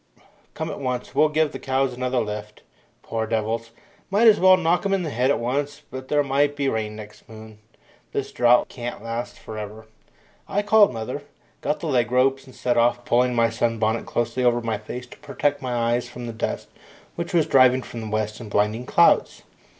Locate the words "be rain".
6.55-6.95